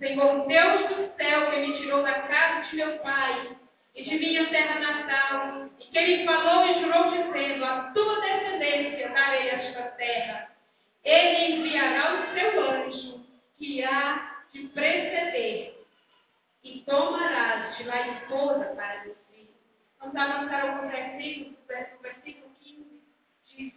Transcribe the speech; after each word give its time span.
Senhor 0.00 0.46
Deus 0.46 0.88
do 0.96 1.14
céu, 1.14 1.50
que 1.50 1.56
me 1.58 1.76
tirou 1.76 2.02
da 2.02 2.22
casa 2.22 2.70
de 2.70 2.76
meu 2.76 2.98
pai 3.00 3.54
e 3.94 4.02
de 4.02 4.18
minha 4.18 4.48
terra 4.48 4.80
natal, 4.80 5.68
e 5.78 5.84
que 5.84 5.98
ele 5.98 6.24
falou 6.24 6.64
e 6.64 6.80
jurou, 6.80 7.10
dizendo: 7.10 7.62
A 7.66 7.90
tua 7.92 8.18
descendência 8.22 9.10
darei 9.10 9.50
esta 9.50 9.82
terra. 9.98 10.52
Ele 11.04 11.54
enviará 11.56 12.14
o 12.14 12.32
seu 12.32 12.70
anjo, 12.70 13.26
que 13.58 13.84
há 13.84 14.38
de 14.54 14.68
preceder, 14.68 15.84
e 16.64 16.80
tomarás 16.80 17.76
de 17.76 17.84
lá 17.84 18.08
esposa 18.08 18.72
para 18.74 19.02
filho. 19.02 19.48
Vamos 19.98 20.16
avançar 20.16 20.62
alguns 20.62 20.90
versículos, 20.92 21.58
o 21.98 22.02
versículo 22.02 22.50
15 22.62 23.02
diz: 23.54 23.74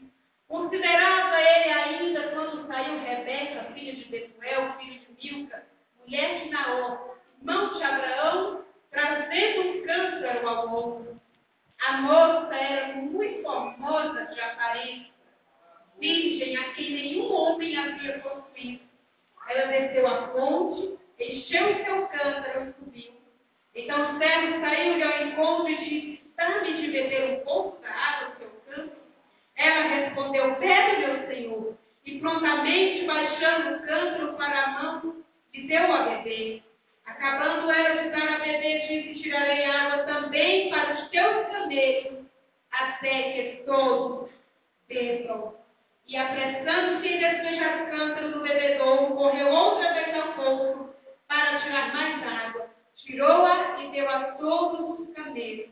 Considerava 0.48 1.42
ele 1.42 1.70
ainda 1.70 2.30
quando 2.30 2.66
saiu 2.67 2.98
Rebeca, 3.00 3.73
filha 3.73 3.94
de 3.94 4.06
Betuel, 4.06 4.78
filho 4.78 5.02
de 5.02 5.33
Milca, 5.33 5.73
mulher 6.05 6.43
de 6.43 6.49
Naor, 6.49 7.17
irmão 7.39 7.73
de 7.73 7.83
Abraão, 7.83 8.65
trazendo 8.91 9.61
um 9.61 9.86
cântaro 9.86 10.47
ao 10.47 10.67
ombro. 10.67 11.21
A 11.81 11.97
moça 11.97 12.55
era 12.55 12.95
muito 12.95 13.41
formosa 13.41 14.25
de 14.25 14.39
aparência, 14.39 15.14
virgem 15.99 16.58
a 16.58 16.73
quem 16.73 16.91
nenhum 16.91 17.33
homem 17.33 17.77
havia 17.77 18.19
possuído. 18.19 18.83
Ela 19.49 19.67
desceu 19.67 20.08
a 20.08 20.27
fonte, 20.30 20.97
encheu 21.19 21.83
seu 21.83 22.08
cântaro 22.08 22.70
e 22.70 22.73
subiu. 22.73 23.14
Então 23.75 24.15
o 24.15 24.20
servo 24.20 24.61
saiu-lhe 24.61 25.03
ao 25.03 25.27
encontro 25.27 25.70
e 25.70 25.77
disse: 25.77 26.21
Está-me 26.30 26.73
de 26.73 26.91
beber 26.91 27.39
um 27.39 27.43
pouco 27.43 27.81
da 27.81 27.89
água 27.89 28.30
do 28.30 28.37
seu 28.37 28.49
cântaro? 28.65 29.02
Ela 29.55 29.87
respondeu: 29.87 30.55
Bebe, 30.59 31.05
meu 31.05 31.27
senhor. 31.27 31.77
E 32.05 32.20
prontamente, 32.20 33.05
baixando 33.05 33.77
o 33.77 33.85
cântaro 33.85 34.33
para 34.33 34.64
a 34.64 34.70
mão, 34.70 35.23
lhe 35.53 35.67
deu 35.67 35.91
a 35.91 36.03
beber. 36.03 36.64
Acabando 37.05 37.71
ela 37.71 38.03
de 38.03 38.09
dar 38.09 38.36
a 38.36 38.39
beber, 38.39 38.87
disse: 38.87 39.21
Tirarei 39.21 39.65
água 39.65 40.03
também 40.03 40.69
para 40.69 40.93
os 40.93 41.09
teus 41.09 41.47
camelos, 41.47 42.25
até 42.71 43.33
que 43.33 43.64
todos 43.65 44.30
bebam. 44.87 45.55
E 46.08 46.17
apressando-se 46.17 47.08
em 47.08 47.19
despejar 47.19 47.83
o 47.83 47.91
cântaro 47.91 48.31
do 48.31 48.41
bebedouro, 48.41 49.15
correu 49.15 49.49
outra 49.49 49.93
vez 49.93 50.15
ao 50.15 50.33
poço 50.33 50.95
para 51.27 51.61
tirar 51.61 51.93
mais 51.93 52.27
água. 52.27 52.70
Tirou-a 52.97 53.83
e 53.83 53.91
deu 53.91 54.09
a 54.09 54.23
todos 54.33 54.99
os 54.99 55.14
camelos. 55.14 55.70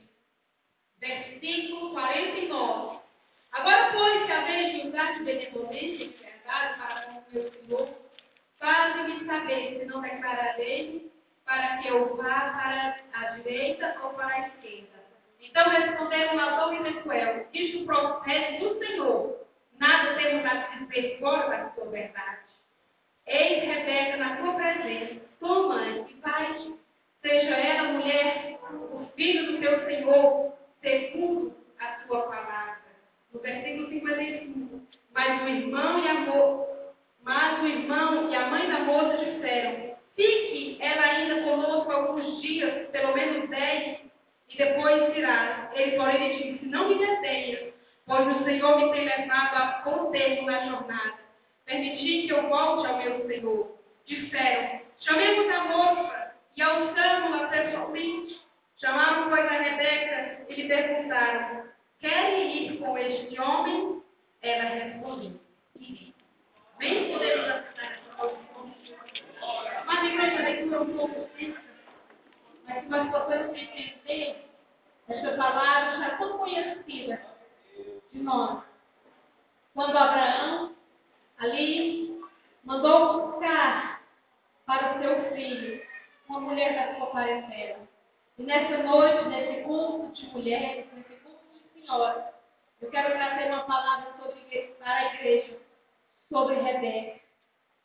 Versículo 1.00 1.92
49. 1.92 3.00
Agora, 3.52 3.92
pois, 3.92 4.26
que 4.26 4.32
a 4.32 4.46
vez 4.46 4.74
de 4.74 4.88
usar 4.88 5.18
de 5.18 5.24
benevolência 5.24 6.04
e 6.06 6.08
verdade 6.08 6.80
para 6.80 7.02
com 7.02 7.12
o 7.12 7.24
meu 7.34 7.52
Senhor, 7.52 8.01
faze-me 8.62 9.26
saber 9.26 9.80
se 9.80 9.86
não 9.86 10.02
declararei 10.02 11.12
para 11.46 11.78
que 11.78 11.88
eu 11.90 12.16
vá 12.16 12.24
para 12.24 13.00
a 13.14 13.32
direita 13.32 13.98
ou 14.04 14.14
para 14.14 14.28
a 14.28 14.48
esquerda. 14.48 15.02
Então 15.42 15.68
responderam 15.68 16.36
Labão 16.36 16.74
e 16.76 16.84
Betuel, 16.84 17.48
diz 17.52 17.82
o 17.82 17.86
profeta 17.86 18.60
do 18.60 18.78
Senhor, 18.78 19.46
nada 19.80 20.14
temos 20.14 20.46
a 20.46 20.54
dizer 20.78 21.20
fora 21.20 21.50
da 21.50 21.70
sua 21.72 21.90
verdade. 21.90 22.40
Eis 23.26 23.64
Rebeca 23.64 24.18
na 24.18 24.38
tua 24.38 24.54
presença, 24.54 25.22
tua 25.40 25.68
mãe, 25.68 26.06
e 26.08 26.14
vai, 26.22 26.74
seja 27.22 27.56
ela 27.56 27.94
mulher, 27.94 28.60
o 28.72 29.06
filho 29.16 29.52
do 29.52 29.60
teu 29.60 29.86
Senhor, 29.86 30.54
segundo 30.82 31.56
a 31.80 31.88
tua 32.06 32.22
palavra. 32.24 32.82
No 33.34 33.40
versículo 33.40 33.90
55, 33.90 34.82
mas 35.14 35.42
o 35.42 35.48
irmão 35.48 36.04
e 36.04 36.08
a 36.08 36.26
mas 37.32 37.64
o 37.64 37.66
irmão 37.66 38.30
e 38.30 38.36
a 38.36 38.48
mãe 38.48 38.68
da 38.68 38.80
moça 38.80 39.24
disseram, 39.24 39.96
fique 40.18 40.78
ela 40.82 41.02
ainda 41.02 41.44
conosco 41.44 41.90
alguns 41.90 42.42
dias, 42.42 42.90
pelo 42.90 43.14
menos 43.14 43.50
dez, 43.50 44.00
e 44.50 44.58
depois 44.58 45.16
irá. 45.16 45.72
Ele, 45.74 45.96
porém, 45.96 46.38
disse, 46.38 46.66
não 46.66 46.90
me 46.90 46.96
detenha, 46.96 47.72
pois 48.06 48.28
o 48.36 48.44
Senhor 48.44 48.78
me 48.78 48.92
tem 48.92 49.06
levado 49.06 49.56
a 49.56 49.82
bom 49.86 50.12
termo 50.12 50.46
na 50.46 50.66
jornada. 50.66 51.20
Permiti 51.64 52.28
que 52.28 52.34
eu 52.34 52.50
volte 52.50 52.88
ao 52.88 52.98
meu 52.98 53.26
Senhor. 53.26 53.78
Disseram, 54.06 54.82
chamemos 55.00 55.50
a 55.56 55.64
moça 55.64 56.34
e 56.58 56.62
alçamos-la 56.62 57.48
pessoalmente. 57.48 58.42
Chamaram, 58.78 59.30
pois, 59.30 59.46
a 59.46 59.58
Rebeca 59.58 60.46
e 60.50 60.54
lhe 60.54 60.68
perguntaram, 60.68 61.64
querem 62.02 62.58
ir 62.58 62.78
com 62.78 62.98
este 62.98 63.40
homem? 63.40 64.02
Ela 64.42 64.64
respondeu, 64.64 65.40
irei. 65.80 66.11
Bem 66.82 67.14
podemos 67.14 67.48
aceitar 67.48 67.92
essa 67.92 68.16
posição. 68.18 68.74
Mas 69.86 70.00
a 70.00 70.06
igreja 70.06 70.42
leitura 70.42 70.78
é 70.78 70.80
um 70.80 70.98
pouco 70.98 71.20
extensa, 71.20 71.62
mas 72.66 72.90
nós 72.90 73.12
possamos 73.12 73.56
entender 73.56 74.50
esta 75.08 75.38
palavra 75.38 76.00
já 76.00 76.18
tão 76.18 76.40
conhecida 76.40 77.22
de 78.12 78.20
nós. 78.24 78.64
Quando 79.76 79.96
Abraão 79.96 80.76
ali 81.38 82.20
mandou 82.64 83.30
buscar 83.30 84.02
para 84.66 84.98
o 84.98 85.02
seu 85.04 85.36
filho 85.36 85.86
uma 86.28 86.40
mulher 86.40 86.74
da 86.74 86.96
sua 86.96 87.12
parentela. 87.12 87.88
E 88.40 88.44
nessa 88.44 88.78
noite, 88.82 89.30
nesse 89.30 89.62
culto 89.66 90.14
de 90.14 90.26
mulheres, 90.32 90.92
nesse 90.94 91.14
culto 91.22 91.46
de 91.54 91.80
senhoras, 91.80 92.24
eu 92.82 92.90
quero 92.90 93.14
trazer 93.14 93.52
uma 93.52 93.66
palavra 93.66 94.14
sobre, 94.18 94.76
para 94.80 94.96
a 94.96 95.14
igreja 95.14 95.62
sobre 96.32 96.56
Rebeca, 96.56 97.20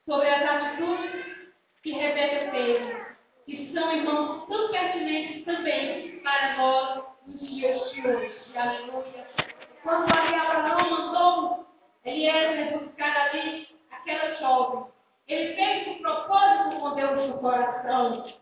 sobre 0.06 0.28
as 0.28 0.48
atitudes 0.48 1.26
que 1.82 1.90
Rebeca 1.90 2.52
teve, 2.52 3.06
que 3.44 3.72
são, 3.74 3.92
irmãos, 3.92 4.46
tão 4.46 4.70
pertinentes 4.70 5.44
também 5.44 6.20
para 6.20 6.56
nós 6.56 7.04
nos 7.26 7.40
dias 7.40 7.90
de 7.90 8.06
hoje. 8.06 8.32
Aleluia. 8.54 9.26
Quando 9.82 10.16
ali 10.16 10.34
Abraão 10.34 10.90
mandou 10.90 11.66
Eliezer 12.04 12.78
buscar 12.78 13.16
ali 13.16 13.68
aquela 13.90 14.34
jovem, 14.36 14.92
ele 15.26 15.54
fez 15.56 15.88
um 15.88 16.02
propósito 16.02 16.80
com 16.80 16.94
Deus 16.94 17.28
no 17.28 17.38
coração. 17.38 18.32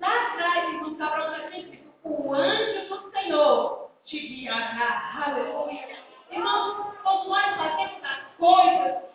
Lá 0.00 0.26
atrás, 0.26 0.74
irmãos, 0.74 1.00
Abraão 1.00 1.36
já 1.36 1.48
disse, 1.50 1.84
o 2.02 2.34
anjo 2.34 2.88
do 2.88 3.12
Senhor 3.12 3.90
te 4.06 4.18
guiará. 4.18 5.24
Aleluia. 5.24 5.88
Irmãos, 6.32 6.96
quando 7.02 7.28
nós 7.28 7.56
fazemos 7.56 8.02
as 8.02 8.36
coisas 8.36 9.11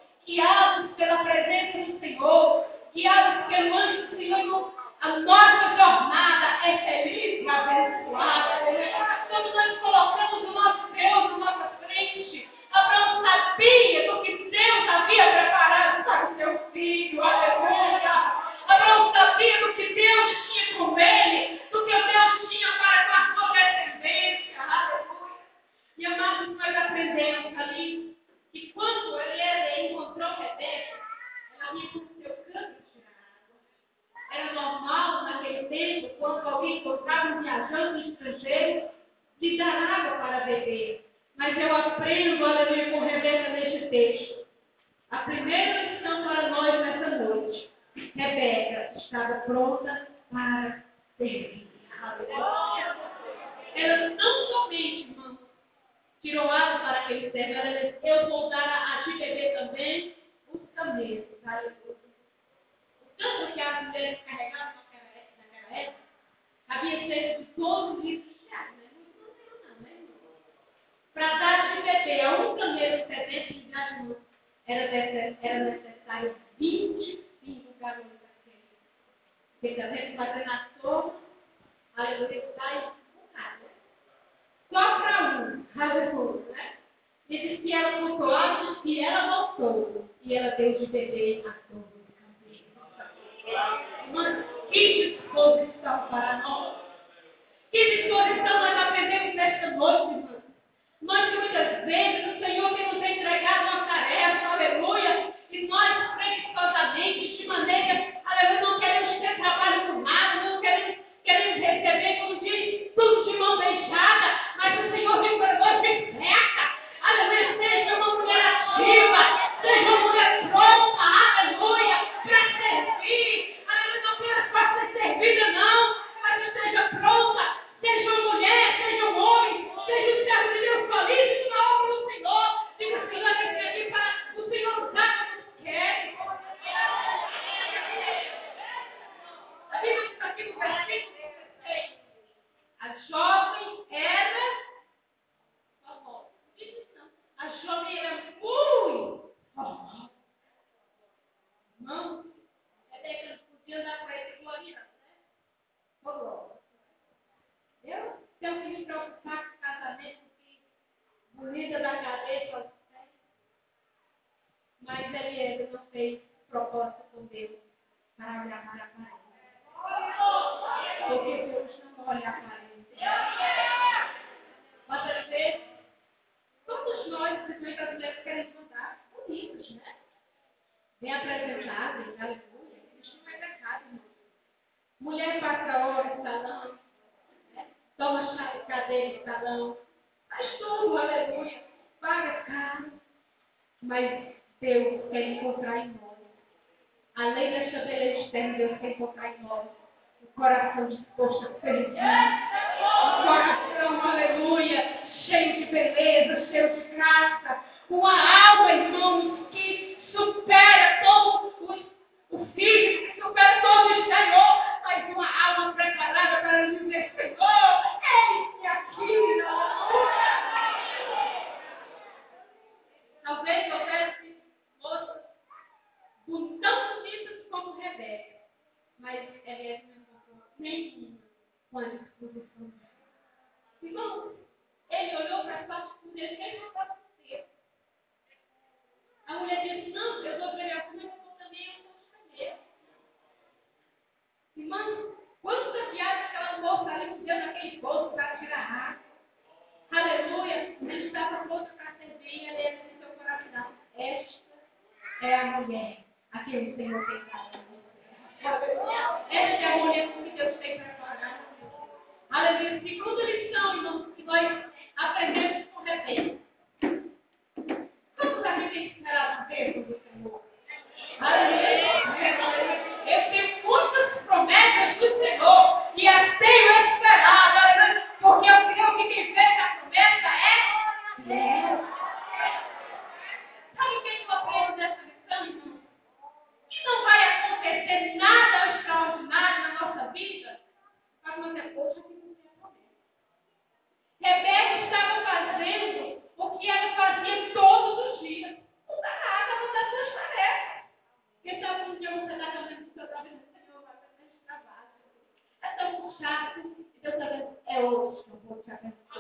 beleza, 205.98 206.46
cheio 206.52 206.76
de 206.76 206.96
graça, 206.96 207.64
uma 207.90 208.14
água, 208.14 208.72
irmãos, 208.72 209.48
que 209.52 209.98
supera 210.12 210.87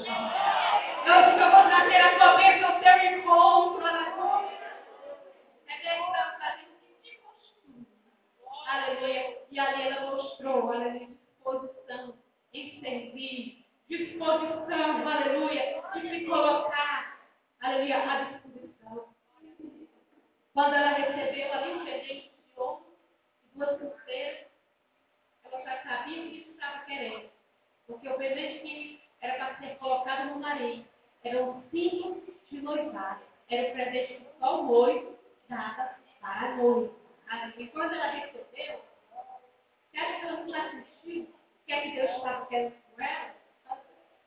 Nós 0.07 1.25
vou 1.51 1.69
trazer 1.69 1.97
a 1.97 2.17
tua 2.17 2.37
bênção, 2.37 2.77
o 2.77 2.81
seu 2.81 3.19
encontro, 3.19 3.85
aleluia. 3.85 4.57
É 5.67 5.77
perguntando 5.81 6.37
para 6.37 6.55
Deus 6.55 6.69
que 6.81 7.11
tipo 7.11 7.27
Aleluia. 8.67 9.37
E 9.51 9.59
ali 9.59 9.81
ela 9.81 9.95
é 9.95 10.15
mostrou, 10.15 10.71
aleluia, 10.71 11.07
disposição 11.07 12.13
em 12.53 12.79
servir, 12.79 13.65
disposição, 13.89 15.07
aleluia, 15.07 15.83
de 15.93 16.09
se 16.09 16.25
colocar, 16.25 17.19
aleluia, 17.59 18.09
à 18.09 18.23
disposição. 18.23 19.13
Quando 20.53 20.73
ela 20.73 20.91
recebeu 20.91 21.53
ali 21.53 21.73
um 21.73 21.83
presente 21.83 22.31
de 22.45 22.59
ouro 22.59 22.95
e 23.43 23.57
duas 23.57 23.77
pulseiras, 23.77 24.47
ela 25.43 25.63
já 25.63 25.83
sabendo 25.83 26.27
o 26.27 26.31
que 26.31 26.49
estava 26.49 26.85
querendo. 26.85 27.29
Porque 27.85 28.07
o 28.07 28.17
de 28.17 28.59
que 28.59 29.06
era 29.21 29.35
para 29.35 29.57
ser 29.57 29.77
colocada 29.77 30.25
no 30.25 30.39
marido. 30.39 30.85
Era 31.23 31.43
um 31.43 31.61
símbolo 31.69 32.23
de 32.49 32.61
noivado. 32.61 33.21
Era 33.49 33.69
o 33.69 33.73
presente 33.73 34.13
que 34.15 34.39
só 34.39 34.61
o 34.61 34.63
noivo 34.63 35.17
dava 35.49 35.95
para 36.21 36.53
a 36.53 36.55
noiva. 36.55 36.93
E 37.57 37.67
quando 37.67 37.93
ela 37.93 38.07
recebeu, 38.07 38.81
se 39.91 39.97
ela 39.97 40.45
não 40.45 40.55
assistiu, 40.55 41.23
o 41.23 41.65
que 41.65 41.73
é 41.73 41.81
que 41.81 41.91
Deus 41.91 42.11
estava 42.11 42.45
querendo 42.45 42.75
com 42.95 43.01
ela? 43.01 43.35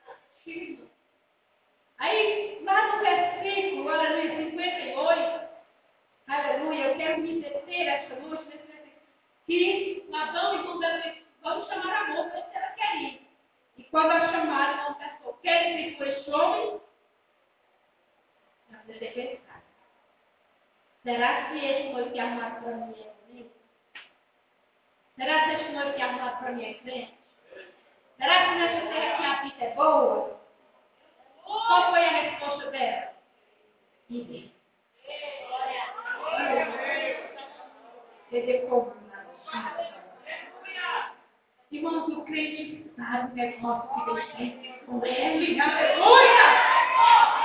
Assistindo. 0.09 0.91
Aí, 1.99 2.61
lá 2.65 2.97
no 2.97 3.03
versículo, 3.03 3.89
aleluia, 3.89 4.51
58, 4.51 5.49
aleluia, 6.27 6.85
eu 6.87 6.97
quero 6.97 7.21
me 7.21 7.41
deter 7.41 7.87
esta 7.89 8.17
noite, 8.17 8.61
que 9.47 10.07
Labão 10.09 10.55
e 10.55 10.65
José, 10.65 11.23
vamos 11.43 11.69
chamar 11.69 11.95
a 11.95 12.09
moça, 12.09 12.47
se 12.51 12.57
ela 12.57 12.69
quer 12.69 13.03
ir. 13.03 13.20
E 13.81 13.85
quando 13.85 14.11
a 14.11 14.29
chamaram, 14.29 14.91
não 14.91 14.95
perguntou: 14.95 15.33
Querem 15.43 15.75
ver 15.75 15.97
com 15.97 16.05
este 16.05 16.31
homem? 16.31 16.81
Mas 18.69 18.87
eu 18.91 18.99
tenho 18.99 19.41
será 21.03 21.45
que 21.47 21.65
ele 21.65 21.93
foi 21.95 22.03
o 22.03 22.13
que 22.13 22.21
armaram 22.21 22.63
para 22.63 22.77
mim 22.77 22.95
é? 23.01 23.47
Será 25.17 25.45
que 25.45 25.51
este 25.55 25.73
não 25.73 25.89
o 25.89 25.95
que 25.95 26.03
armaram 26.03 26.37
para 26.37 26.53
mim 26.53 26.63
é 26.63 26.75
crente? 26.75 27.15
Será 28.19 28.45
que 28.45 28.55
nessa 28.57 28.87
terra 28.87 29.17
que 29.17 29.25
a 29.25 29.43
vida 29.45 29.65
é 29.65 29.75
boa? 29.75 30.41
Qual 31.43 31.91
foi 31.91 32.05
a 32.05 32.11
resposta 32.11 32.71
dela? 32.71 33.15
Vive. 34.11 34.53
Glória 35.49 35.83
a 35.83 36.53
Deus. 36.53 36.69
Ninguém. 36.69 37.17
Entendeu 38.31 38.69
como? 38.69 39.00
Irmãos, 41.73 42.09
o 42.09 42.25
crente 42.25 42.85
sabe 42.97 43.33
que 43.33 43.41
é 43.41 43.57
nosso 43.61 43.95
que 43.95 44.05
Deus 44.05 44.25
tem 44.37 44.75
com 44.87 45.07
ele. 45.07 45.61
Aleluia! 45.61 46.47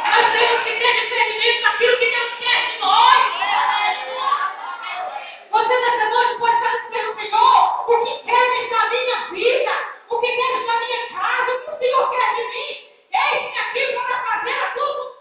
Nós 0.10 0.34
temos 0.34 0.63
que 0.63 0.72
ter 0.79 0.94
discernimento 1.00 1.65
aquilo 1.67 2.00
que 2.00 2.10
Deus 2.10 2.32
quer 2.39 2.72
de 2.72 2.79
nós. 2.82 3.20
Você 5.51 5.79
nessa 5.79 6.10
noite 6.10 6.39
pode 6.39 6.55
estar 6.55 6.88
dizendo, 6.88 7.15
Senhor, 7.22 7.91
o 7.91 8.03
que 8.03 8.24
queres 8.24 8.70
da 8.72 8.89
minha 8.89 9.29
vida? 9.29 9.72
O 10.10 10.20
que 10.20 10.32
queres 10.32 10.65
da 10.65 10.79
minha 10.79 11.08
casa? 11.10 11.51
O 11.51 11.62
que 11.62 11.70
o 11.70 11.77
Senhor 11.77 12.10
quer 12.10 12.36
de 12.36 12.44
mim? 12.50 12.72
Eis-me 13.13 13.60
aqui 13.60 13.94
para 13.94 14.24
fazer 14.24 14.53
a 14.53 14.72
todos. 14.72 15.14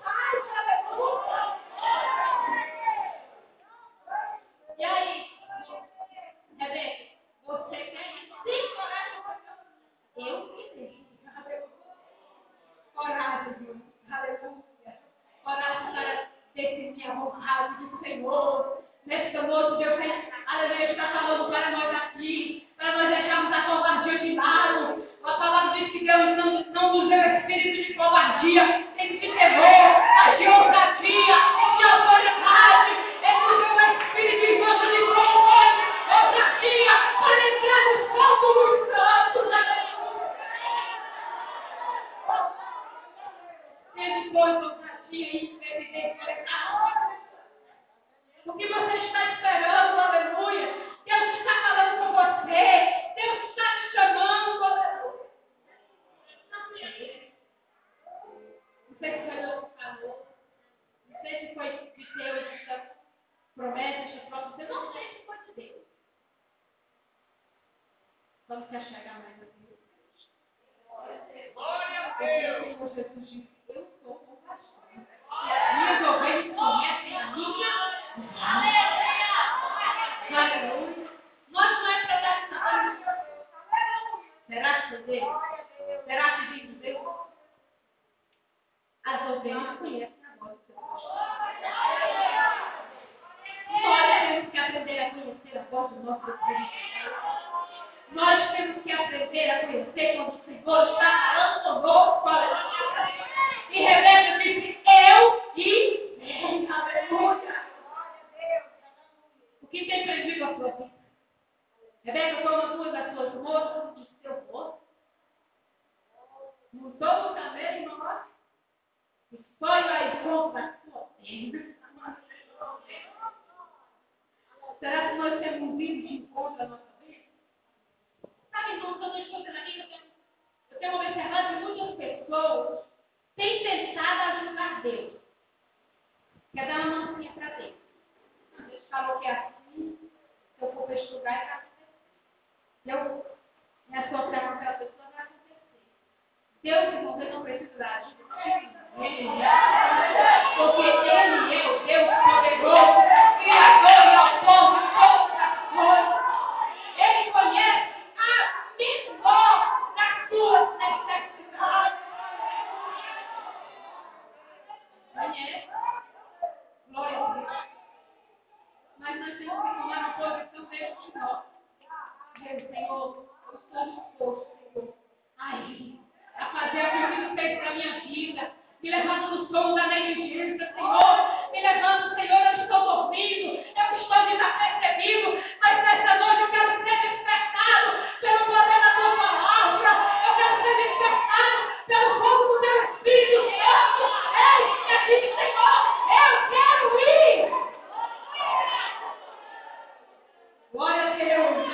verdadeira, 99.35 99.67
conhecer 99.67 100.17
quando 100.17 100.35
o 100.35 100.45
Senhor 100.45 100.89
está 100.89 101.63
falando 101.65 101.83
conosco, 101.83 102.29
aleluia. 102.29 102.74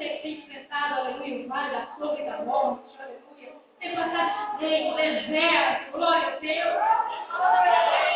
você 0.01 0.09
tem 0.23 0.39
enfrentado, 0.39 1.01
aleluia, 1.01 1.45
o 1.45 1.49
vale 1.49 1.75
da 1.75 1.87
sombra 1.99 2.23
e 2.23 2.25
da 2.25 2.43
morte, 2.43 2.97
aleluia, 2.99 3.53
tem 3.79 3.95
passado 3.95 4.59
de 4.59 4.95
deserto, 4.95 5.93
glória 5.93 6.29
a 6.29 6.39
Deus. 6.39 8.10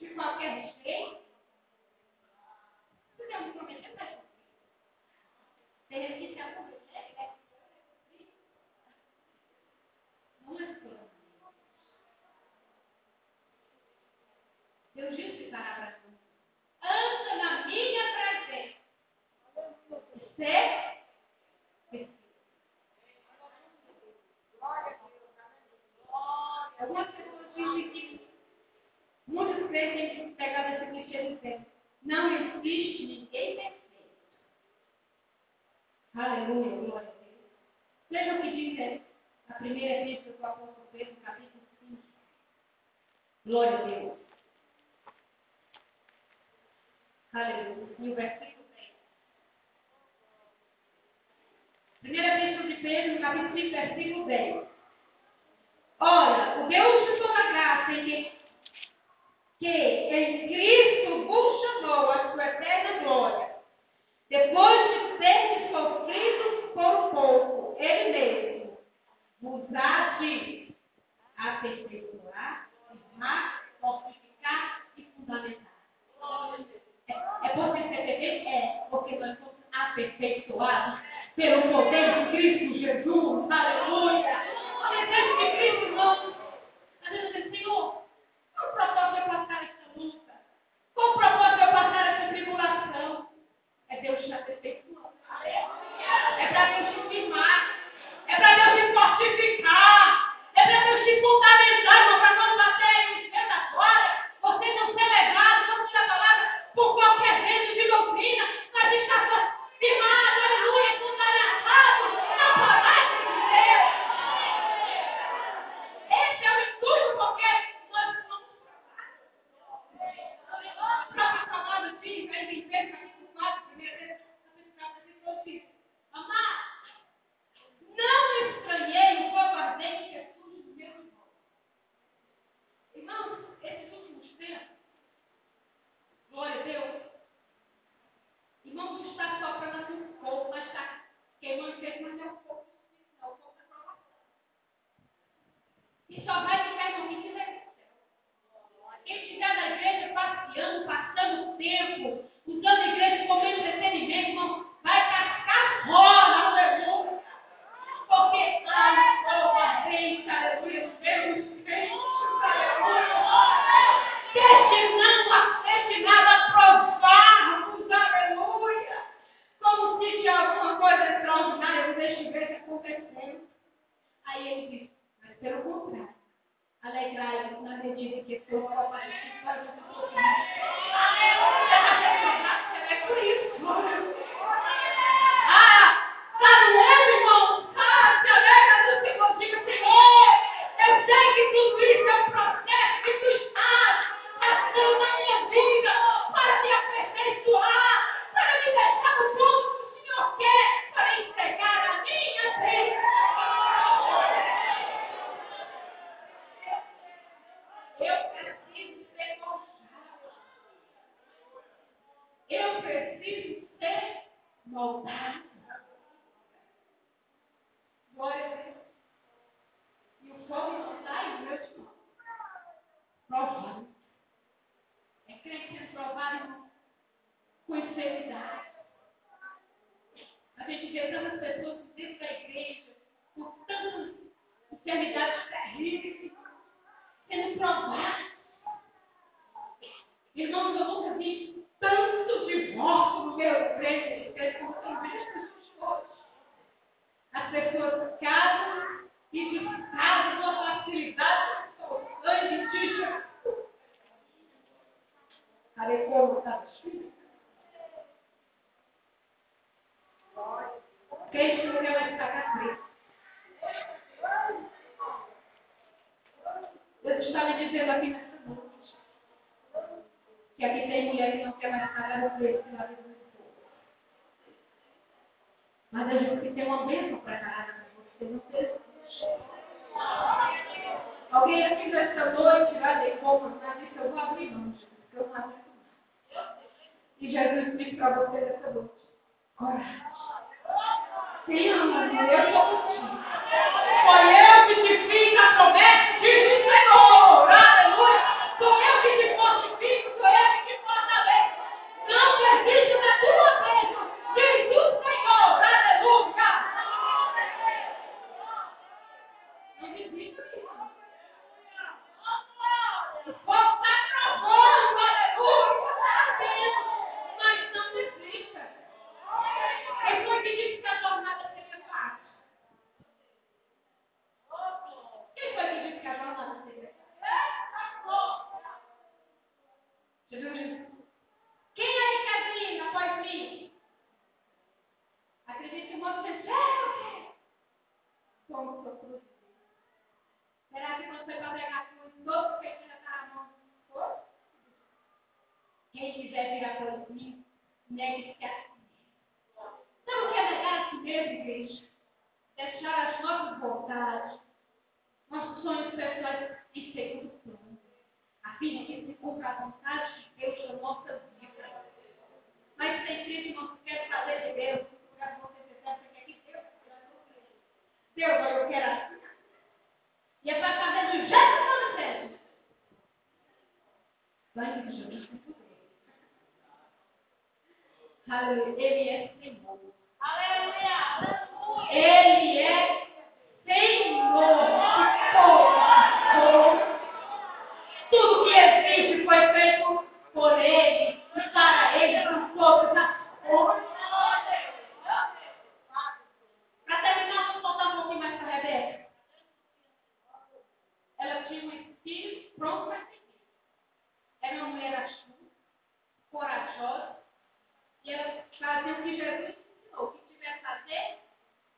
de 0.00 0.08
qualquer 0.14 0.77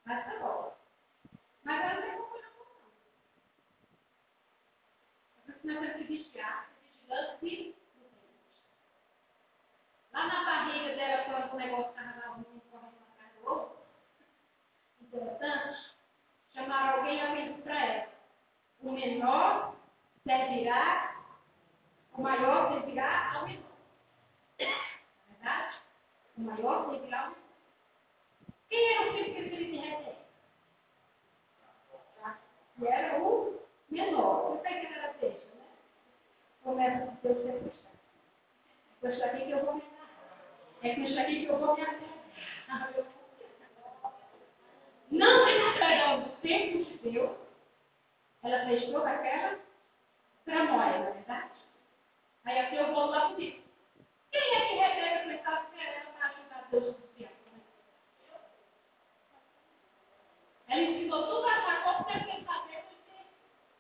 vai 0.06 0.24
ser 0.24 0.38
bom. 0.40 0.76
Mas 1.64 1.84
ela 1.84 2.06
não 2.06 2.26
foi 2.28 2.40
na 2.40 2.48
função. 2.50 2.92
Nós 5.46 5.56
temos 5.62 5.96
que 5.96 6.04
vigiar, 6.04 6.68
vigilante 6.82 7.76
Lá 10.12 10.26
na 10.26 10.44
barriga 10.44 10.96
dela, 10.96 11.24
quando 11.24 11.52
o 11.52 11.56
negócio 11.56 11.90
estava 11.90 12.18
na 12.18 12.26
rua, 12.34 12.44
correndo 12.70 12.96
atrás 13.12 13.32
do 13.34 13.48
outro, 13.48 13.78
interessante, 15.00 15.94
chamaram 16.52 16.98
alguém 16.98 17.20
e 17.20 17.48
disse 17.48 17.62
para 17.62 17.86
ela, 17.86 18.08
o 18.80 18.92
menor 18.92 19.76
servirá, 20.24 21.16
o 22.14 22.22
maior 22.22 22.72
servirá 22.72 23.34
ao 23.34 23.46
menor. 23.46 23.70
Verdade? 24.58 25.76
O 26.36 26.40
maior 26.40 26.90
servirá 26.90 27.20
ao 27.20 27.30
menor. 27.30 27.40
Quem 28.68 28.94
era 28.94 29.10
o 29.10 29.12
filho 29.12 29.24
que 29.24 29.40
ele 29.40 29.70
se 29.70 29.76
refere? 29.76 30.16
Que 32.78 32.86
era 32.86 33.22
o 33.22 33.60
menor. 33.88 34.56
Você 34.56 34.68
que 34.68 34.86
era 34.86 35.12
deixa, 35.14 35.46
né? 35.54 35.66
Começa 36.80 37.06
com 37.06 37.28
Deus 37.28 37.72
com 39.02 39.08
isso 39.10 39.22
aqui 39.22 39.44
que 39.44 39.50
eu 39.50 39.64
vou 39.66 39.74
me 39.74 39.82
É 40.80 40.94
com 40.94 41.02
isso 41.02 41.20
aqui 41.20 41.44
que 41.44 41.52
eu 41.52 41.58
vou 41.58 41.76
me 41.76 41.84
Não 45.10 45.46
entregar 45.46 46.20
o 46.20 46.28
tempo 46.36 46.84
de 46.84 46.98
Deus. 47.10 47.36
Ela 48.42 48.64
fez 48.64 48.90
toda 48.90 49.10
aquela 49.10 49.58
tramóia, 50.46 50.98
não 51.00 51.08
é 51.08 51.12
verdade? 51.12 51.52
Aí 52.46 52.58
aqui 52.58 52.76
eu 52.76 52.94
vou 52.94 53.10
lá 53.10 53.28
comigo. 53.28 53.62
Quem 54.30 54.40
é 54.40 54.66
que 54.66 54.74
Rebeca 54.76 55.34
estava 55.34 55.64
esperando 55.64 56.14
para 56.14 56.28
ajudar 56.28 56.68
Deus 56.70 56.96
no 56.98 57.08
céu? 57.18 57.28
Ela 60.68 60.80
ensinou 60.80 61.26
tudo 61.26 61.46
a 61.46 61.60
Jacó 61.60 62.04
para 62.04 62.16
ele 62.16 62.42
fazer 62.46 62.84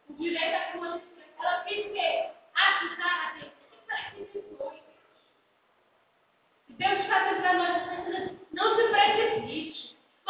o 0.06 0.12
direito 0.12 0.50
da 0.50 0.72
comunidade. 0.72 1.04
Ela 1.38 1.64
quis 1.64 1.86
que 1.86 1.98
ajudar 1.98 2.39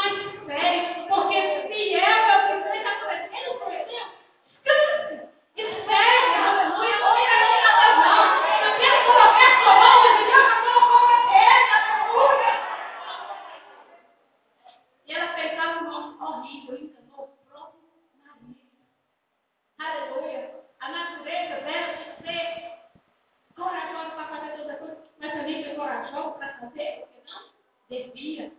mas 0.01 0.13
espere, 0.35 1.07
porque 1.09 1.41
se 1.69 1.95
é 1.95 2.19
o 2.19 2.33
que 2.63 2.79
está 2.79 2.93
prometendo, 2.99 3.59
prometeu, 3.59 4.07
descanse, 4.47 5.29
espere, 5.57 6.35
aleluia, 6.35 6.97
aleluia, 6.97 7.69
aleluia. 7.71 8.57
Eu 8.65 8.73
quero 8.81 8.99
colocar 9.07 9.51
sua 9.63 9.75
mão 9.75 9.95
e 10.01 10.17
Deus 10.17 10.31
já 10.31 10.41
colocou 10.61 11.03
na 11.07 11.17
aleluia. 11.77 12.53
E 15.07 15.13
ela 15.13 15.29
fez 15.35 15.59
algo 15.59 16.25
horrível, 16.25 16.79
enganou 16.79 17.25
o 17.25 17.51
próprio 17.51 17.81
marido. 18.25 18.61
Aleluia. 19.79 20.43
A 20.81 20.89
natureza 20.89 21.61
dela 21.61 21.93
tinha 21.99 22.15
que 22.15 22.23
ser 22.23 22.45
corajosa 23.55 24.11
para 24.11 24.29
fazer 24.29 24.51
todas 24.53 24.71
as 24.71 24.79
coisas, 24.79 24.99
mas 25.19 25.33
também 25.33 25.65
foi 25.65 25.75
corajosa 25.75 26.31
para 26.39 26.59
fazer, 26.61 27.01
porque 27.01 27.21
não 27.31 27.51
devia. 27.91 28.53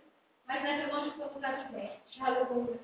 Mas 0.48 0.62
nessa 0.64 0.94
noite 0.94 1.18
somos 1.18 1.44
advertes. 1.44 2.22
Aleluia. 2.22 2.80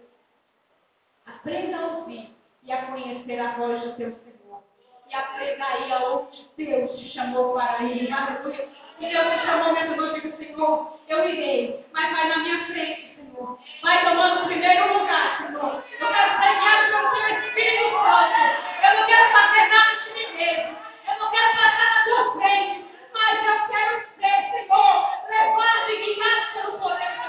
Aprenda 1.26 1.78
a 1.78 1.88
ouvir 1.98 2.34
e 2.64 2.72
a 2.72 2.86
conhecer 2.88 3.40
a 3.40 3.52
voz 3.52 3.82
do 3.84 3.96
teu 3.98 4.18
Senhor. 4.24 4.64
E 5.10 5.16
aprenda 5.16 5.66
aí 5.66 5.92
aonde 5.92 6.50
Deus 6.58 7.00
te 7.00 7.10
chamou 7.10 7.54
para 7.54 7.84
ir. 7.84 8.12
Aleluia. 8.12 8.70
E 9.00 9.10
Deus 9.10 9.28
te 9.28 9.46
chamou 9.46 9.74
nessa 9.74 9.96
noite 9.96 10.28
do 10.28 10.38
Senhor. 10.38 11.00
Eu 11.08 11.30
irei, 11.30 11.86
mas 11.94 12.12
vai 12.12 12.30
na 12.30 12.38
minha 12.40 12.66
frente, 12.68 13.16
Senhor. 13.16 13.60
Vai 13.82 14.04
tomando 14.06 14.42
o 14.44 14.46
primeiro 14.46 15.00
lugar, 15.00 15.38
Senhor. 15.38 15.84
Eu 16.00 16.08
quero 16.08 16.42
ser 16.42 16.60
guiado 16.60 16.92
pelo 16.92 17.12
teu 17.12 17.40
Espírito 17.40 17.92
Santo. 17.92 18.68
Eu 18.84 19.00
não 19.00 19.06
quero 19.08 19.32
fazer 19.32 19.68
nada 19.68 20.04
de 20.04 20.14
mim 20.14 20.38
mesmo. 20.38 20.78
Eu 21.08 21.20
não 21.20 21.32
quero 21.32 21.52
passar 21.58 21.90
na 21.96 22.04
tua 22.06 22.32
frente, 22.34 22.86
mas 23.14 23.46
eu 23.46 23.68
quero 23.68 24.08
ser, 24.20 24.52
Senhor, 24.52 25.08
levado 25.30 25.90
e 25.90 26.14
guiado 26.14 26.54
pelo 26.54 26.80
poder 26.80 27.12
do 27.18 27.28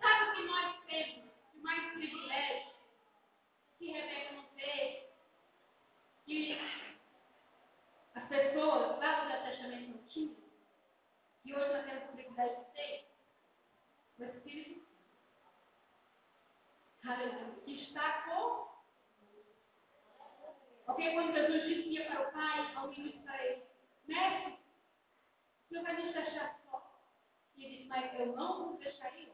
Sabe 0.00 0.24
o 0.24 0.34
que 0.34 0.42
nós 0.42 0.76
temos 0.86 1.24
de 1.52 1.60
mais 1.60 1.92
privilégio 1.92 2.72
que 3.78 3.92
Rebeca 3.92 4.32
não 4.32 4.44
teve? 4.56 5.08
Que 6.24 6.60
as 8.14 8.24
pessoas 8.28 8.98
lá 8.98 9.20
do 9.20 9.44
Testamento 9.44 9.88
não 9.90 10.08
tinham? 10.08 10.36
E 11.44 11.54
hoje 11.54 11.72
nós 11.72 11.84
temos 11.86 12.04
o 12.04 12.12
privilégio 12.12 12.56
de 12.56 12.64
ter? 12.72 13.08
O 14.18 14.24
Espírito 14.24 14.86
Aleluia. 17.04 17.54
Que 17.64 17.82
está 17.82 18.22
com 18.22 18.66
porque 20.86 21.10
quando 21.10 21.34
Jesus 21.34 21.64
dizia 21.64 22.06
para 22.06 22.28
o 22.28 22.32
Pai, 22.32 22.72
alguém 22.76 23.08
disse 23.08 23.18
para 23.18 23.44
ele, 23.44 23.62
mestre, 24.06 24.52
o 24.52 25.68
senhor 25.68 25.82
vai 25.82 25.96
nos 26.00 26.14
deixar 26.14 26.60
só. 26.64 27.02
E 27.56 27.64
ele 27.64 27.76
disse, 27.78 27.88
mas 27.88 28.12
eu 28.26 28.36
não 28.36 28.72
vos 28.72 28.80
deixarei 28.80 29.28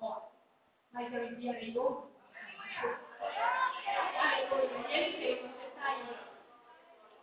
órfãos. 0.00 0.32
Mas 0.92 1.12
eu 1.12 1.32
enviarei 1.32 1.78
outro. 1.78 2.10
Aleluia. 4.20 4.88
E 4.88 4.92
ele 4.92 5.16
veio, 5.18 5.42
você 5.42 5.66
está 5.66 5.88
aí. 5.88 6.16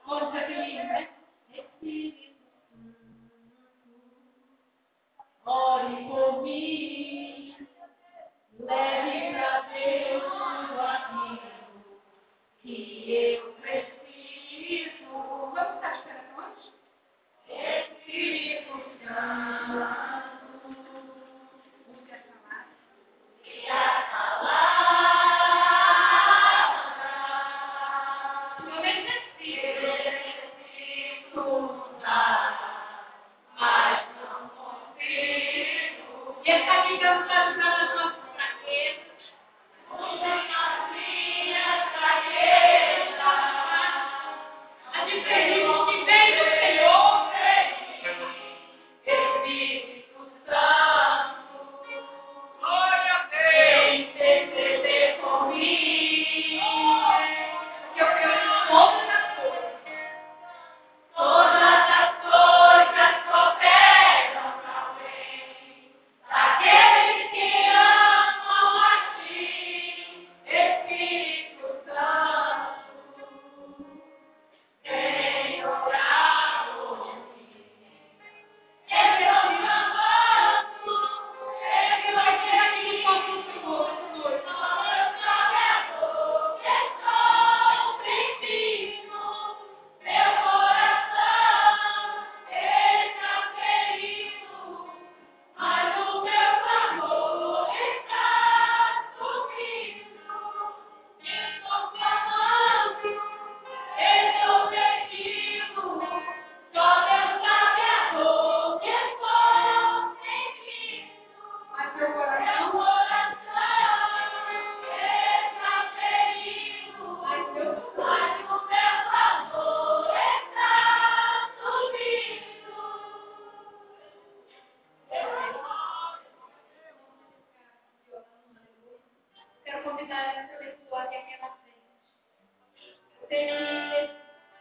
Olha 0.07 0.47
que 0.47 0.53
lindo, 0.53 0.83
né? 0.83 1.09
Espírito 1.51 2.35
Ore 5.45 6.05
por 6.05 6.41
mim. 6.43 7.67
Leve 8.59 9.33
para 9.33 9.61
Deus 9.61 10.23
tudo 10.23 10.81
aquilo 10.81 11.39
que 12.61 13.13
eu 13.13 13.54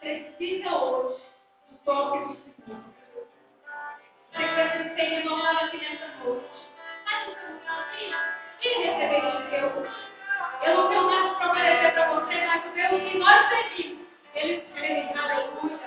precisa 0.00 0.76
hoje 0.76 1.22
do 1.70 1.76
toque 1.84 2.18
do 2.18 2.38
Senhor. 2.64 2.84
Precisa 4.32 4.84
que 4.84 4.90
tem 4.96 5.24
nós 5.24 5.62
aqui 5.62 5.76
nessa 5.78 6.24
noite. 6.24 6.46
Mas 7.04 7.26
você 7.26 7.46
não 7.48 7.60
fala 7.60 7.82
assim? 7.82 8.12
Quem 8.60 8.82
receber 8.82 9.20
de 9.20 9.50
Deus? 9.50 9.88
Eu 10.62 10.76
não 10.76 10.88
tenho 10.88 11.02
mais 11.04 11.36
para 11.36 11.50
oferecer 11.50 11.92
para 11.92 12.08
você, 12.14 12.46
mas 12.46 12.64
o 12.64 12.74
Deus 12.74 13.10
que 13.10 13.18
nós 13.18 13.48
pedimos, 13.48 14.06
Ele 14.34 14.60
tem 14.74 15.18
aleluia. 15.18 15.80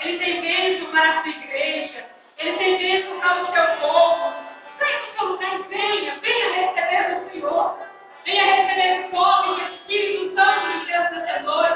Ele 0.00 0.18
tem 0.18 0.40
bênção 0.40 0.90
para 0.92 1.10
a 1.10 1.22
sua 1.22 1.30
igreja. 1.30 2.06
Ele 2.38 2.56
tem 2.56 2.78
bênção 2.78 3.20
para 3.20 3.42
o 3.42 3.52
seu 3.52 3.88
povo. 3.88 4.34
Saia 4.78 5.02
o 5.02 5.18
seu 5.18 5.28
lugar 5.28 5.60
e 5.60 5.62
venha, 5.64 6.18
venha 6.20 6.52
receber 6.52 7.16
o 7.16 7.30
Senhor. 7.30 7.78
Venha 8.24 8.44
receber 8.44 9.06
o 9.06 9.10
povo 9.10 9.58
e 9.58 9.62
o 9.62 9.74
Espírito 9.74 10.34
Santo 10.34 10.78
de 10.78 10.86
Deus 10.86 11.10
nessa 11.10 11.40
noite. 11.40 11.69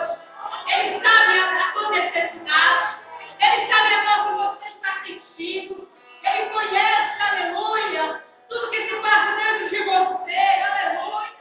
Ele 2.14 3.66
sabe 3.66 3.94
a 3.94 4.24
que 4.24 4.33
você 4.35 4.68
está 4.68 5.03
sentindo, 5.05 5.88
Ele 6.22 6.50
conhece, 6.50 7.22
aleluia, 7.22 8.22
tudo 8.48 8.70
que 8.70 8.88
se 8.88 8.94
passa 9.00 9.37
dentro 9.37 9.68
de 9.68 9.83
você, 9.83 10.37
aleluia. 10.37 11.35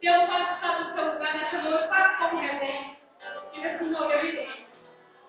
Deus 0.00 0.24
pode 0.24 0.54
estar 0.54 0.80
no 0.80 0.94
seu 0.94 1.12
lugar 1.12 1.34
nessa 1.34 1.58
noite, 1.58 1.88
quase 1.88 2.14
é 2.14 2.16
como 2.16 2.40
rebelde. 2.40 2.98
Diga 3.52 3.84
não, 3.84 4.10
eu 4.10 4.24
irei. 4.26 4.66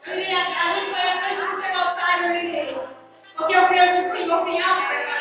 Eu 0.07 0.13
irei, 0.13 0.33
a 0.35 0.73
gente 0.73 0.91
vai 0.91 1.09
atrás 1.09 1.39
de 1.39 1.45
você 1.45 1.71
voltar, 1.71 2.23
eu. 2.23 2.89
Porque 3.37 3.55
eu 3.55 3.67
creio 3.67 3.93
que 3.93 4.09
o 4.09 4.17
Senhor 4.17 4.45
tem 4.45 4.61
algo 4.61 4.87
para 4.87 5.20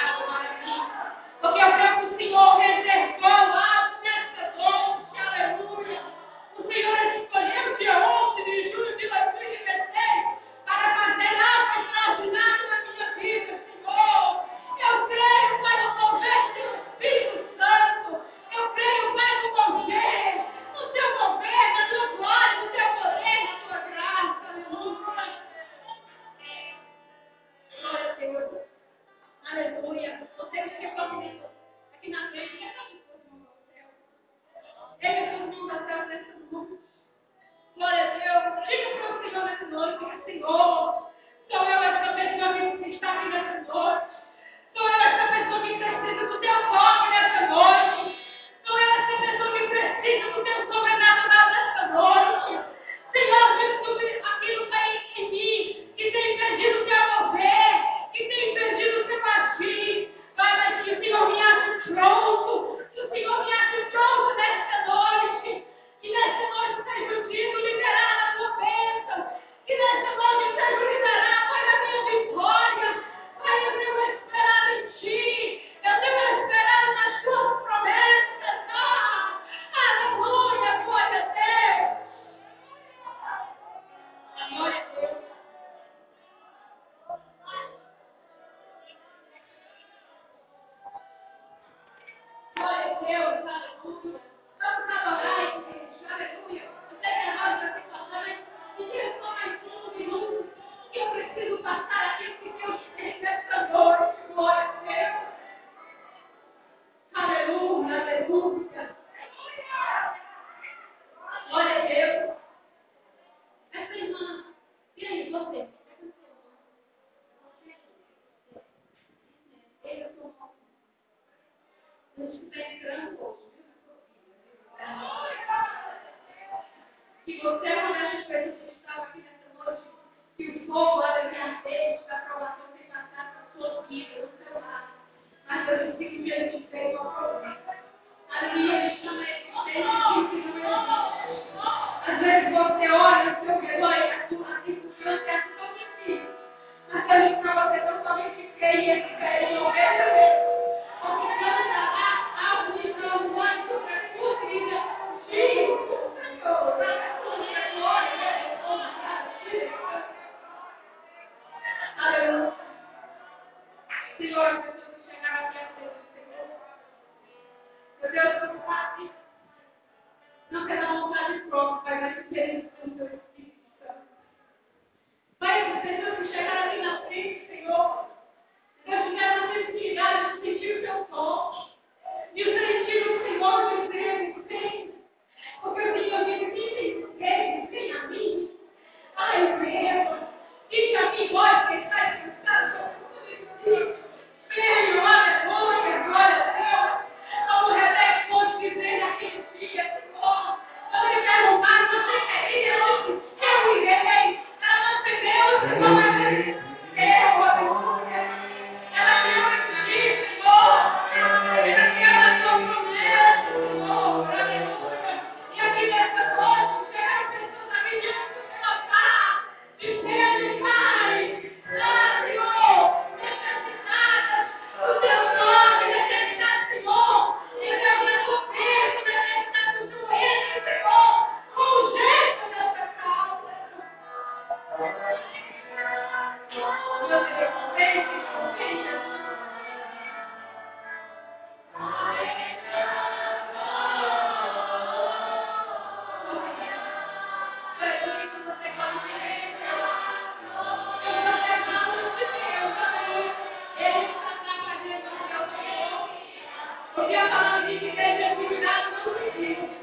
Espírito 259.51 259.80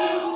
you. 0.00 0.29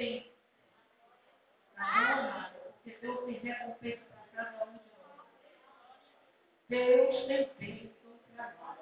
Não, 0.00 0.24
nada, 1.76 2.50
porque 2.72 2.96
Deus 3.02 3.22
tem 3.26 3.34
recompensa 3.34 4.02
para 4.32 4.44
cada 4.44 4.64
um 4.64 4.72
de 4.78 4.90
nós. 4.96 5.26
Deus 6.70 7.26
tem 7.26 7.52
bênção 7.58 8.18
para 8.34 8.54
nós. 8.54 8.78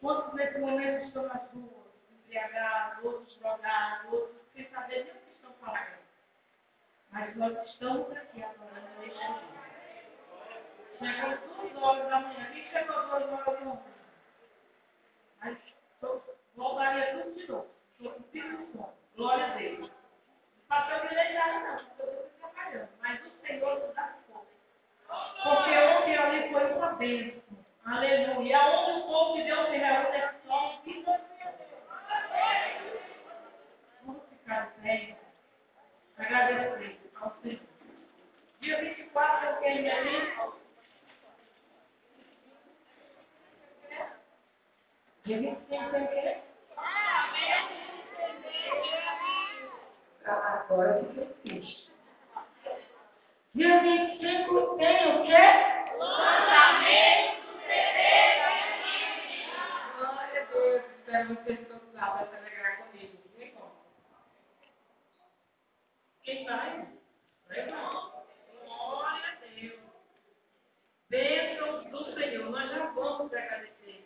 Quantos 0.00 0.34
nesse 0.34 0.58
momento 0.58 1.06
estão 1.06 1.26
nas 1.28 1.50
ruas, 1.50 1.92
embriagados, 2.10 3.04
outros 3.04 3.36
drogados, 3.36 4.12
outros 4.12 4.42
sem 4.54 4.70
saber 4.70 5.04
nem 5.04 5.12
o 5.12 5.18
que 5.18 5.30
estão 5.32 5.52
falando. 5.54 5.98
Mas 7.10 7.36
nós 7.36 7.68
estamos 7.68 8.10
aqui 8.16 8.42
adorando 8.42 9.00
neste 9.00 9.18
dia. 9.18 9.64
Chegou 10.98 11.56
duas 11.56 11.76
horas 11.82 12.08
da 12.08 12.20
manhã. 12.20 12.50
Quem 12.52 12.70
chegou 12.70 13.02
duas 13.02 13.12
horas 13.12 13.44
da 13.44 13.60
manhã? 13.60 13.82
Mas 15.40 15.58
voltaria 16.54 17.22
tudo 17.22 17.36
de 17.36 17.46
novo. 17.48 17.70
Estou 17.98 18.12
com 18.12 18.22
pico 18.22 18.56
de 18.56 18.72
sono. 18.72 19.03
Glória 19.16 19.46
a 19.46 19.56
Deus. 19.56 19.90
Pastor 20.68 21.04
me 21.04 21.08
deixaram 21.14 21.60
não, 21.66 21.84
porque 21.84 22.02
eu 22.02 22.26
estou 22.26 22.50
trabalhando. 22.50 22.88
Mas 23.00 23.20
o 23.26 23.46
Senhor 23.46 23.80
nos 23.80 23.94
dá 23.94 24.18
força. 24.26 24.48
Porque 25.42 25.78
ontem 25.78 26.18
ali 26.18 26.52
foi 26.52 26.72
uma 26.72 26.92
bênção. 26.94 27.42
Aleluia. 27.84 28.58
Aonde 28.58 29.00
o 29.00 29.04
povo 29.04 29.36
de 29.36 29.44
Deus 29.44 29.68
se 29.68 29.76
reúne 29.76 30.16
é 30.16 30.34
só 30.46 30.80
vida. 30.84 31.20
Vamos 34.04 34.22
ficar 34.30 34.72
bem. 34.78 35.16
Agradecer 36.18 37.00
ao 37.20 37.36
Senhor. 37.42 37.60
Dia 38.60 38.80
24 38.80 39.46
eu 39.48 39.56
quero 39.58 39.80
ir 39.80 39.90
ali. 39.90 40.34
Dia 45.24 45.40
25 45.40 45.90
tem 45.90 46.04
o 46.04 46.08
quê? 46.08 46.42
Ah, 46.76 47.30
Agora 50.24 50.98
eu 50.98 51.04
fiquei 51.08 51.26
triste. 51.42 51.90
Dia 53.54 53.80
25 53.82 54.76
tem 54.78 55.16
o 55.16 55.22
quê? 55.26 55.94
Glória 55.96 56.52
a 56.52 56.80
Deus. 56.80 57.34
Espero 60.98 61.34
vocês 61.34 61.68
todos 61.68 61.94
lá 61.94 62.10
para 62.10 62.26
celebrar 62.26 62.78
comigo. 62.78 63.18
Vem 63.36 63.50
com. 63.52 63.70
Quem 66.22 66.44
vai? 66.46 66.88
Vai, 67.48 67.58
irmão. 67.58 68.24
Glória 68.64 69.28
a 69.28 69.34
Deus. 69.54 69.80
Bênçãos 71.10 71.84
do 71.90 72.14
Senhor. 72.14 72.50
Nós 72.50 72.70
já 72.70 72.86
vamos 72.86 73.32
agradecer. 73.32 74.04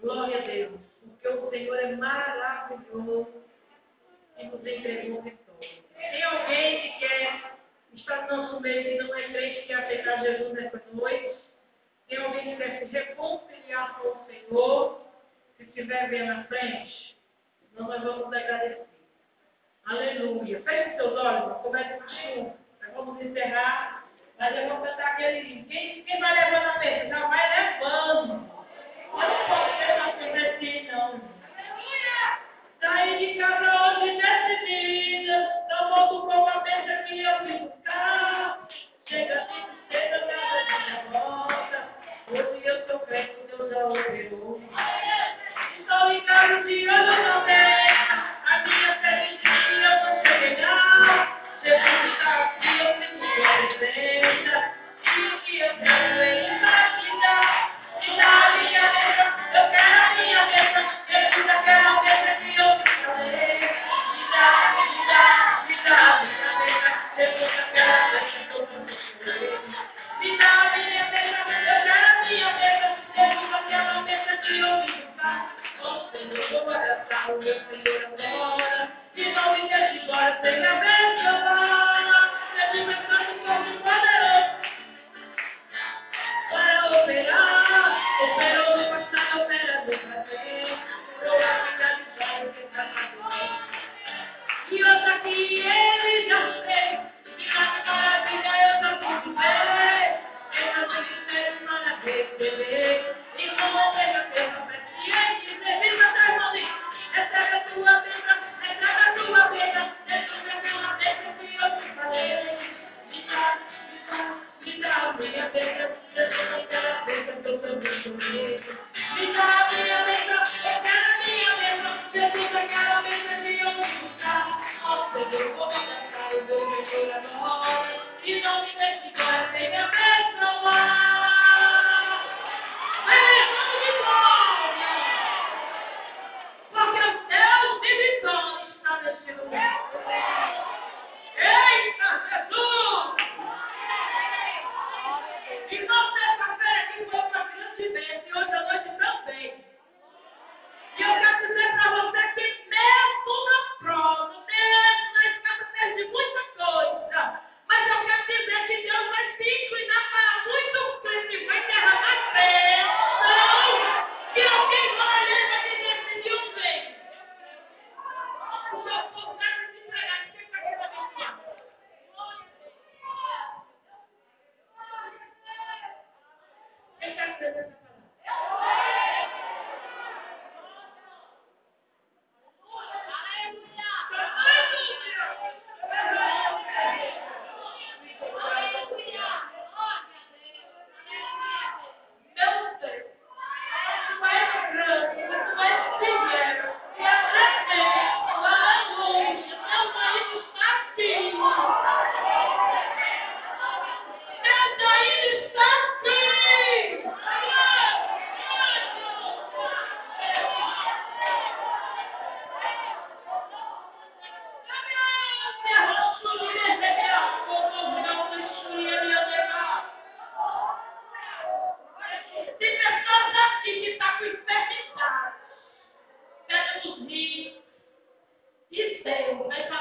Glória 0.00 0.38
a 0.38 0.46
Deus. 0.46 0.80
Porque 1.00 1.28
o 1.28 1.50
Senhor 1.50 1.76
é 1.76 1.96
maravilhoso 1.96 3.42
e 4.38 4.46
nos 4.46 4.66
entregou 4.66 5.22
vitória. 5.22 5.45
Tem 5.98 6.22
alguém 6.22 6.80
que 6.80 6.98
quer 6.98 7.56
estar 7.94 8.26
no 8.28 8.36
nosso 8.36 8.60
meio 8.60 8.82
que 8.84 9.04
não 9.04 9.14
é 9.14 9.22
crente 9.28 9.60
que 9.62 9.66
quer 9.68 9.74
aceitar 9.74 10.22
Jesus 10.22 10.52
nessa 10.52 10.82
noite? 10.92 11.36
Tem 12.08 12.18
alguém 12.18 12.44
que 12.44 12.56
quer 12.56 12.78
se 12.78 12.84
reconciliar 12.86 13.98
com 13.98 14.08
o 14.08 14.26
Senhor? 14.26 15.06
Se 15.56 15.62
estiver 15.64 16.10
bem 16.10 16.26
na 16.26 16.44
frente, 16.44 17.16
então 17.72 17.86
nós 17.86 18.02
vamos 18.02 18.26
agradecer. 18.26 18.86
Aleluia. 19.86 20.60
Feche 20.62 20.96
seus 20.96 21.16
olhos, 21.18 21.62
comece 21.62 21.94
a 21.94 22.08
chuva. 22.08 22.54
Nós 22.82 22.92
vamos 22.94 23.22
encerrar. 23.22 24.04
Mas 24.38 24.56
eu 24.56 24.68
vou 24.68 24.82
cantar 24.82 25.12
aquele. 25.12 25.62
Quem, 25.64 26.02
quem 26.02 26.20
vai 26.20 26.34
levando 26.34 26.66
a 26.66 26.78
mesa? 26.78 27.08
Já 27.08 27.26
vai 27.26 27.72
levando. 27.72 28.50
Eu 29.12 29.28
não 29.28 29.46
posso 29.46 29.78
deixar 29.78 30.18
sempre 30.18 30.46
assim, 30.46 30.86
não. 30.90 31.20
Saí 32.80 33.18
de 33.18 33.38
casa 33.38 33.64
hoje 33.64 34.20
decidida. 34.20 34.26
Não 34.66 35.05
fogo 35.96 36.26
com 36.26 36.46
a 36.46 36.60
beija 36.60 37.02
que 37.04 37.22
eu 37.22 37.38
buscar. 37.40 38.68
Chega, 39.08 39.48
chega 39.90 40.18
pra 40.26 40.78
minha 40.78 41.02
volta. 41.10 41.88
Hoje 42.28 42.66
eu 42.66 42.86
tô 42.86 42.98
crente, 43.00 43.36
Deus 43.48 43.70
já 43.70 43.86
ouviu. 43.86 44.62
Estou 45.80 46.12
em 46.12 46.20
casa 46.22 46.62
tirando. 46.64 47.46
A 48.46 48.58
minha 48.64 48.94
feliz 49.00 49.40
que 49.40 49.74
eu 49.82 49.96
vou 50.02 50.16
chegar. 50.26 51.40
Jesus 51.64 52.12
está 52.12 52.32
aqui, 52.44 52.72
eu 52.78 52.92
tenho 52.98 53.78
presença. 53.78 54.56
E 55.16 55.34
o 55.34 55.40
que 55.40 55.60
eu. 55.60 56.35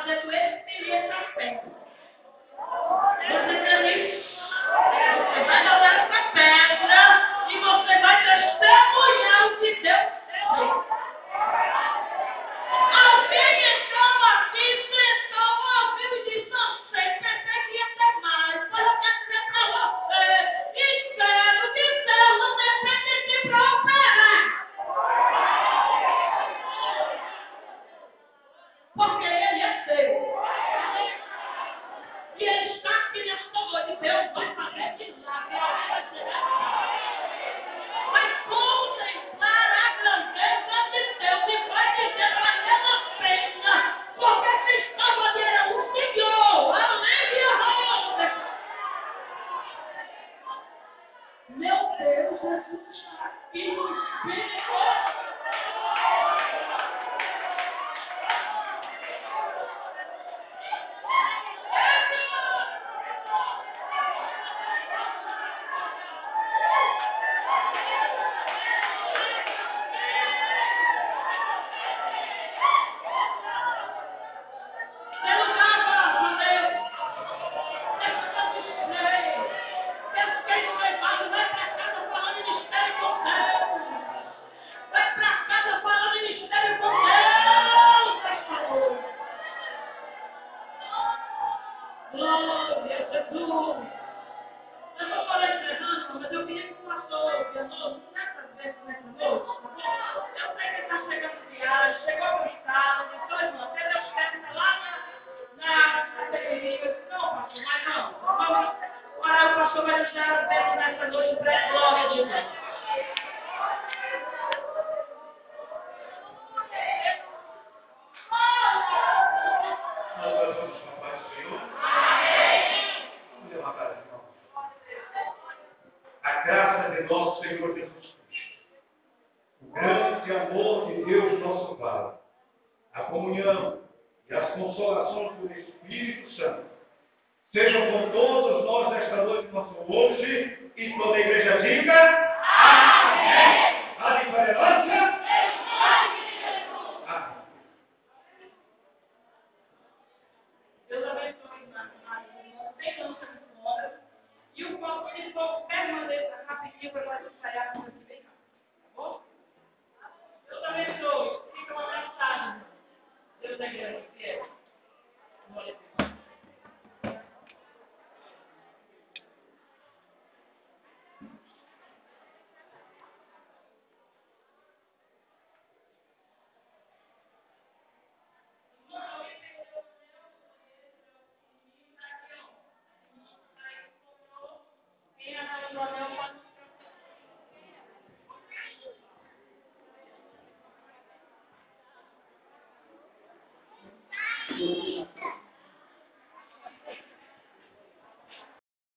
able 0.06 0.22
to 0.22 0.30
experience 0.30 1.14
success 1.18 1.75